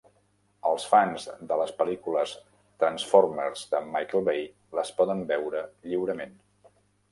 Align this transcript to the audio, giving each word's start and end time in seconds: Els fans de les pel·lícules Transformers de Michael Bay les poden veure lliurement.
Els 0.69 0.85
fans 0.93 1.27
de 1.51 1.57
les 1.61 1.73
pel·lícules 1.81 2.33
Transformers 2.85 3.63
de 3.75 3.83
Michael 3.93 4.27
Bay 4.33 4.43
les 4.81 4.93
poden 5.03 5.25
veure 5.37 5.65
lliurement. 5.93 6.37